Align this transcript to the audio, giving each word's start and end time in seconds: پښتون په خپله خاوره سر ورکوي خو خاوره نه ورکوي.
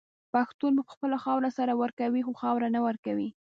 پښتون 0.33 0.73
په 0.77 0.91
خپله 0.95 1.17
خاوره 1.23 1.49
سر 1.57 1.67
ورکوي 1.81 2.21
خو 2.25 2.33
خاوره 2.41 2.67
نه 2.75 2.79
ورکوي. 2.87 3.29